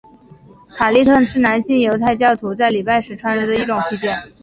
[0.75, 4.17] 塔利特是男性犹太教徒在礼拜时穿着的一种披肩。